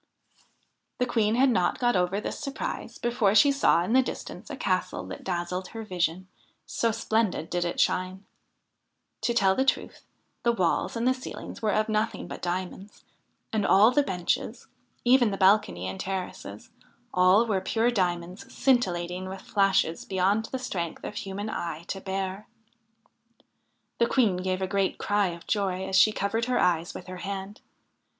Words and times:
The 0.97 1.05
Queen 1.05 1.35
had 1.35 1.51
not 1.51 1.77
got 1.77 1.95
over 1.95 2.19
this 2.19 2.39
surprise 2.39 2.97
before 2.97 3.35
she 3.35 3.51
saw 3.51 3.83
in 3.83 3.93
the 3.93 4.01
distance 4.01 4.49
a 4.49 4.55
castle 4.57 5.03
that 5.05 5.23
dazzled 5.23 5.67
her 5.67 5.83
vision, 5.83 6.27
so 6.65 6.91
splendid 6.91 7.51
did 7.51 7.63
it 7.65 7.79
shine. 7.79 8.25
To 9.21 9.35
tell 9.35 9.53
the 9.53 9.63
truth, 9.63 10.03
the 10.41 10.53
walls 10.53 10.95
and 10.95 11.07
the 11.07 11.13
ceilings 11.13 11.61
were 11.61 11.71
of 11.75 11.87
nothing 11.87 12.27
but 12.27 12.41
diamonds, 12.41 13.03
and 13.53 13.63
all 13.63 13.91
the 13.91 14.01
benches 14.01 14.65
even 15.05 15.29
the 15.29 15.37
balcony 15.37 15.85
and 15.87 15.99
terraces 15.99 16.71
all 17.13 17.45
were 17.45 17.61
pure 17.61 17.91
diamonds 17.91 18.51
scintillating 18.51 19.29
with 19.29 19.41
flashes 19.43 20.03
beyond 20.03 20.45
the 20.45 20.57
strength 20.57 21.03
of 21.03 21.13
human 21.13 21.47
eyes 21.47 21.85
to 21.89 22.01
bear. 22.01 22.47
The 23.99 24.07
Queen 24.07 24.37
gave 24.37 24.63
a 24.63 24.67
great 24.67 24.97
cry 24.97 25.27
of 25.27 25.45
joy 25.45 25.85
as 25.87 25.95
she 25.95 26.11
covered 26.11 26.45
her 26.45 26.57
eyes 26.59 26.95
with 26.95 27.05
her 27.05 27.17
hand. 27.17 27.61